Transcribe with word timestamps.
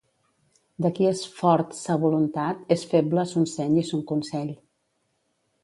De 0.85 0.89
qui 0.99 1.05
és 1.09 1.21
fort 1.41 1.75
sa 1.81 1.99
voluntat, 2.05 2.65
és 2.77 2.87
feble 2.95 3.29
son 3.35 3.47
seny 3.55 3.79
i 3.85 3.87
son 3.93 4.05
consell. 4.15 4.53